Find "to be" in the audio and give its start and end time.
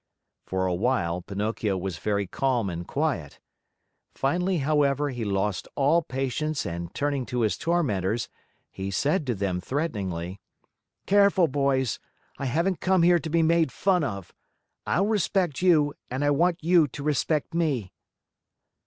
13.19-13.43